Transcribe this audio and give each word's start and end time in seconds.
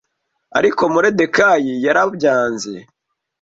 Ariko 0.57 0.81
Moridekayi 0.93 1.73
yarabyanze 1.85 2.73